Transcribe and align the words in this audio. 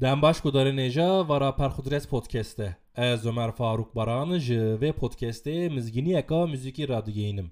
Baş 0.00 0.38
gudarê 0.40 0.72
nêja 0.76 1.28
vara 1.28 1.56
Perxudres 1.56 2.06
podcast'e. 2.06 2.76
Ez 2.96 3.26
Ömer 3.26 3.52
Faruk 3.52 3.96
Baran 3.96 4.38
ji 4.38 4.54
vê 4.54 4.92
podcastê 4.92 5.70
mizginiyeka 5.70 6.46
müzikî 6.46 6.88
radiyeynim. 6.88 7.50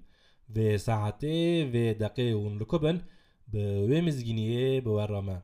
Vê 0.55 0.75
saetê 0.75 1.71
vê 1.73 1.99
deqê 1.99 2.33
hûn 2.33 2.59
li 2.59 2.65
ku 2.65 2.83
bin 2.83 3.01
bi 3.47 3.57
wê 3.89 4.01
mizginiyê 4.01 4.85
bi 4.85 4.89
we 4.89 5.07
re 5.09 5.21
me. 5.21 5.43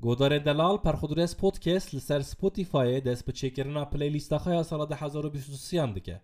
Godarê 0.00 0.44
Delal 0.44 0.82
Perxudres 0.82 1.34
podcast 1.34 1.94
li 1.94 2.00
ser 2.00 2.20
Spotifyê 2.20 3.04
dest 3.04 3.28
bi 3.28 3.32
çêkirina 3.32 3.90
playlîsta 3.90 4.36
xwe 4.36 4.54
ya 4.54 4.64
sala 4.64 4.84
2023 4.84 5.94
dike. 5.94 6.20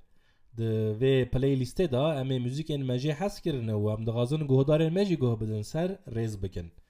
Di 0.57 0.69
vê 1.01 1.31
playlîstê 1.31 1.93
da 1.93 2.21
em 2.21 2.31
ê 2.31 2.39
müzikên 2.39 2.85
me 2.85 2.97
jê 2.97 3.13
hes 3.13 3.41
kirine 3.41 3.73
û 3.73 3.95
em 3.95 4.07
dixwazin 4.07 4.47
guhdarên 4.47 4.93
me 4.93 5.05
jî 5.05 5.17
guh 5.17 5.41
bidin 5.41 5.63
ser 5.63 5.91
rêz 6.07 6.43
bikin. 6.43 6.82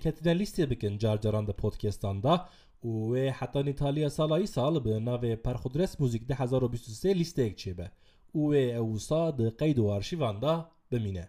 Ketine 0.00 0.32
lîstê 0.40 0.70
bikin 0.70 0.98
car 0.98 1.20
caran 1.20 1.46
di 1.46 1.52
podcastan 1.52 2.22
da 2.22 2.48
û 2.84 2.90
wê 3.12 3.30
heta 3.30 3.62
Nîtaliya 3.62 4.10
sala 4.10 4.40
îsal 4.40 4.84
bi 4.84 4.88
navê 4.88 5.36
Perxudres 5.36 5.98
Müzik 6.00 6.22
2023 6.22 7.04
lîsteyek 7.04 7.58
çêbe 7.58 7.90
û 8.34 8.40
wê 8.52 8.64
ew 8.80 8.92
wisa 8.92 9.38
di 9.38 9.56
qeyd 9.56 9.78
û 9.78 9.92
arşîvan 9.92 10.42
da 10.42 10.70
bimîne. 10.92 11.28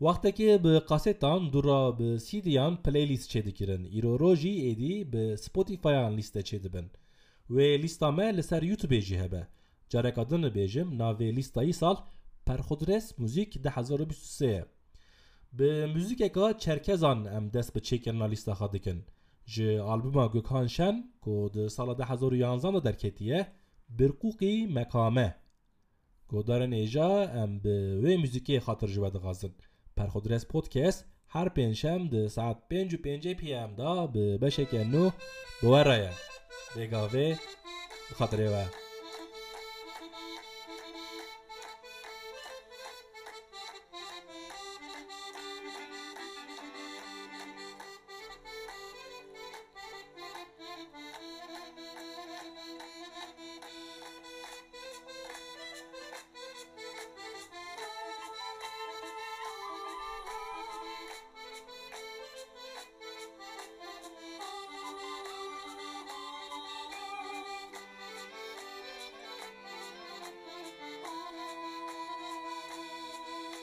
Wextekê 0.00 0.64
bi 0.64 0.86
kasetan 0.86 1.52
dura 1.52 1.98
bi 1.98 2.18
CDyan 2.26 2.82
playlist 2.82 3.30
çêdikirin. 3.30 3.82
Îro 3.98 4.20
rojî 4.20 4.54
êdî 4.70 5.12
bi 5.12 5.38
Spotifyan 5.38 6.16
lîste 6.16 6.40
çêdibin. 6.40 6.86
Wê 7.50 7.82
lîsta 7.82 8.10
me 8.12 8.36
li 8.36 8.42
ser 8.42 8.62
YouTubeê 8.62 9.00
jî 9.00 9.18
hebe. 9.22 9.46
Careka 9.88 10.30
din 10.30 10.42
dibêjim 10.42 10.88
navê 11.00 11.36
lîsta 11.36 11.62
îsal 11.64 11.96
Perxudres 12.46 13.18
Müzik 13.18 13.56
2023 13.56 14.40
ye. 14.40 14.64
Bi 15.52 15.86
müzikeka 15.94 16.58
çerkezan 16.58 17.24
em 17.24 17.52
dest 17.52 17.74
bi 17.74 17.78
çêkirina 17.78 18.30
lîsta 18.30 18.52
xwe 18.52 18.72
dikin. 18.72 19.04
Ji 19.46 19.80
albuma 19.80 20.26
Gökhan 20.26 20.66
Şen 20.66 21.12
ku 21.20 21.50
di 21.54 21.70
sala 21.70 21.92
2011 21.92 22.74
de 22.74 22.84
derketiye 22.84 23.46
Birqûqî 23.98 24.72
Mekame. 24.72 25.34
Godarên 26.28 26.72
êja 26.72 27.08
em 27.42 27.64
bi 27.64 27.76
wê 28.02 28.14
müzikê 28.22 28.58
xatir 28.66 28.88
ji 28.88 28.94
we 28.94 29.12
dixwazin. 29.14 29.52
Perxudres 29.96 30.44
Podcast 30.46 31.04
her 31.26 31.48
pênşem 31.48 32.10
di 32.12 32.30
saet 32.30 32.70
5 32.70 32.92
û 32.92 33.04
5 33.04 33.36
PM 33.36 33.78
da 33.78 34.14
bi 34.14 34.38
beşekê 34.42 34.82
nû 34.92 35.12
bi 35.62 35.66
we 35.72 35.84
re 35.84 35.98
ye. 36.04 36.12